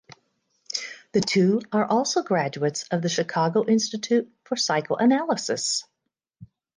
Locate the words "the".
1.11-1.21, 3.03-3.07